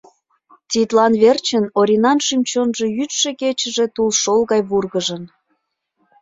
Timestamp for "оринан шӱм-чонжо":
1.79-2.85